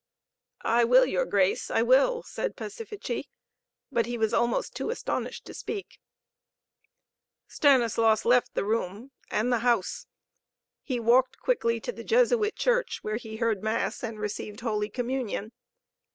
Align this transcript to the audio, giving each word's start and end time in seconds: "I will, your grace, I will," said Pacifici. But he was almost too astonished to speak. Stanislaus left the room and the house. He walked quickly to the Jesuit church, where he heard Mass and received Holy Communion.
"I 0.65 0.83
will, 0.83 1.05
your 1.05 1.27
grace, 1.27 1.69
I 1.69 1.83
will," 1.83 2.23
said 2.23 2.57
Pacifici. 2.57 3.25
But 3.91 4.07
he 4.07 4.17
was 4.17 4.33
almost 4.33 4.73
too 4.73 4.89
astonished 4.89 5.45
to 5.45 5.53
speak. 5.53 5.99
Stanislaus 7.47 8.25
left 8.25 8.55
the 8.55 8.65
room 8.65 9.11
and 9.29 9.53
the 9.53 9.59
house. 9.59 10.07
He 10.81 10.99
walked 10.99 11.37
quickly 11.37 11.79
to 11.81 11.91
the 11.91 12.03
Jesuit 12.03 12.55
church, 12.55 13.03
where 13.03 13.17
he 13.17 13.35
heard 13.35 13.61
Mass 13.61 14.01
and 14.01 14.17
received 14.19 14.61
Holy 14.61 14.89
Communion. 14.89 15.51